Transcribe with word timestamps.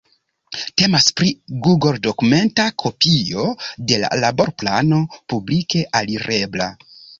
Temas 0.81 1.03
pri 1.19 1.27
google-dokumenta 1.67 2.65
kopio 2.85 3.45
de 3.93 4.01
la 4.07 4.11
laborplano 4.25 5.05
publike 5.35 5.87
alirebla. 6.03 6.73